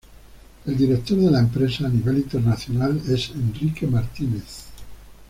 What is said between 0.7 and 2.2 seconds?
director de la empresa a nivel